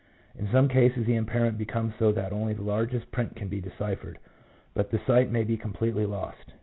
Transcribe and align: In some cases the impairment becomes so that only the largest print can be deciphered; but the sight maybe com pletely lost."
In 0.35 0.47
some 0.51 0.67
cases 0.67 1.05
the 1.05 1.13
impairment 1.13 1.59
becomes 1.59 1.93
so 1.99 2.11
that 2.13 2.33
only 2.33 2.55
the 2.55 2.63
largest 2.63 3.11
print 3.11 3.35
can 3.35 3.49
be 3.49 3.61
deciphered; 3.61 4.17
but 4.73 4.89
the 4.89 4.97
sight 5.05 5.29
maybe 5.29 5.57
com 5.57 5.73
pletely 5.73 6.09
lost." 6.09 6.53